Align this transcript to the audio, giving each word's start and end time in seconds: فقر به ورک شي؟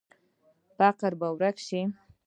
فقر 0.77 1.11
به 1.19 1.27
ورک 1.39 1.57
شي؟ 1.67 1.81